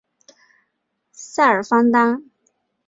[1.11, 2.25] 塞尔方丹。